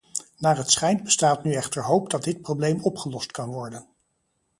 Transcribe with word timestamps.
Naar 0.37 0.57
het 0.57 0.71
schijnt 0.71 1.03
bestaat 1.03 1.43
nu 1.43 1.53
echter 1.53 1.83
hoop 1.83 2.09
dat 2.09 2.23
dit 2.23 2.41
probleem 2.41 2.81
opgelost 2.81 3.31
kan 3.31 3.49
worden. 3.49 3.87